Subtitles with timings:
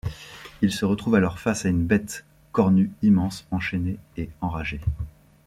[0.63, 4.81] Il se retrouve alors face à une bête cornue immense, enchaînée et enragée.